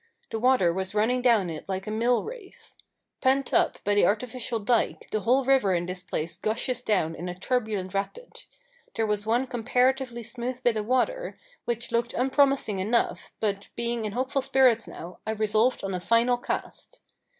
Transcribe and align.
The 0.31 0.39
water 0.39 0.73
was 0.73 0.95
running 0.95 1.21
down 1.21 1.51
it 1.51 1.69
like 1.69 1.85
a 1.85 1.91
mill 1.91 2.23
race. 2.23 2.75
Pent 3.21 3.53
up 3.53 3.77
by 3.83 3.93
the 3.93 4.03
artificial 4.07 4.57
dike, 4.57 5.07
the 5.11 5.19
whole 5.19 5.43
river 5.45 5.75
in 5.75 5.85
this 5.85 6.01
place 6.01 6.37
gushes 6.37 6.81
down 6.81 7.13
in 7.13 7.29
a 7.29 7.37
turbulent 7.37 7.93
rapid. 7.93 8.45
There 8.95 9.05
was 9.05 9.27
one 9.27 9.45
comparatively 9.45 10.23
smooth 10.23 10.63
bit 10.63 10.75
of 10.75 10.87
water, 10.87 11.37
which 11.65 11.91
looked 11.91 12.15
unpromising 12.15 12.79
enough, 12.79 13.31
but 13.39 13.69
being 13.75 14.03
in 14.03 14.13
hopeful 14.13 14.41
spirits 14.41 14.87
now, 14.87 15.19
I 15.27 15.33
resolved 15.33 15.83
on 15.83 15.93
a 15.93 15.99
final 15.99 16.37
cast. 16.37 16.99